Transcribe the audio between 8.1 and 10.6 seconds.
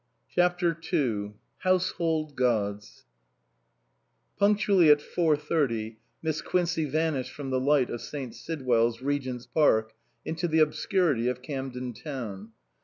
Sidwell's, Regent's Park, into the